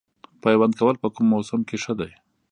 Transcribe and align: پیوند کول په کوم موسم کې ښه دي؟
پیوند 0.43 0.73
کول 0.79 0.95
په 1.03 1.07
کوم 1.15 1.25
موسم 1.31 1.61
کې 1.67 1.77
ښه 1.83 1.93
دي؟ 1.99 2.11